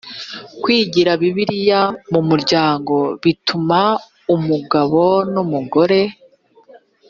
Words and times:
kwigira 0.61 1.11
bibiliya 1.21 1.81
mu 2.11 2.21
muryango 2.29 2.95
bituma 3.23 3.79
umugabo 4.35 5.01
n 5.33 5.35
umugore 5.43 5.99